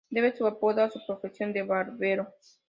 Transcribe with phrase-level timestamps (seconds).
[0.09, 2.27] Debe su apodo a su profesión de barbero.